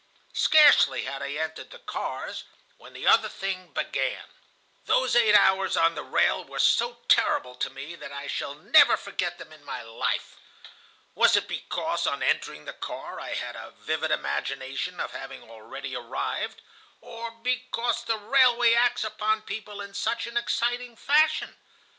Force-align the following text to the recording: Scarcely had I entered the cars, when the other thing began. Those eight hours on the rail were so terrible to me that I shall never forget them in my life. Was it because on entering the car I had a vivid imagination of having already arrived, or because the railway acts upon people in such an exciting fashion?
Scarcely 0.33 1.03
had 1.03 1.21
I 1.21 1.33
entered 1.33 1.69
the 1.69 1.77
cars, 1.77 2.45
when 2.77 2.93
the 2.93 3.05
other 3.05 3.29
thing 3.29 3.67
began. 3.71 4.23
Those 4.85 5.15
eight 5.15 5.35
hours 5.35 5.77
on 5.77 5.93
the 5.93 6.01
rail 6.01 6.43
were 6.43 6.57
so 6.57 6.97
terrible 7.07 7.53
to 7.57 7.69
me 7.69 7.93
that 7.93 8.11
I 8.11 8.25
shall 8.25 8.55
never 8.55 8.97
forget 8.97 9.37
them 9.37 9.53
in 9.53 9.63
my 9.63 9.83
life. 9.83 10.37
Was 11.13 11.35
it 11.35 11.47
because 11.47 12.07
on 12.07 12.23
entering 12.23 12.65
the 12.65 12.73
car 12.73 13.19
I 13.19 13.35
had 13.35 13.55
a 13.55 13.75
vivid 13.77 14.09
imagination 14.09 14.99
of 14.99 15.11
having 15.11 15.43
already 15.47 15.95
arrived, 15.95 16.63
or 16.99 17.29
because 17.29 18.03
the 18.03 18.17
railway 18.17 18.73
acts 18.73 19.03
upon 19.03 19.43
people 19.43 19.81
in 19.81 19.93
such 19.93 20.25
an 20.25 20.35
exciting 20.35 20.95
fashion? 20.95 21.57